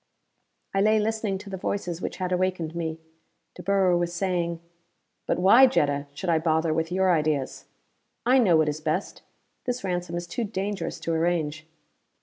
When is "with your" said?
6.73-7.13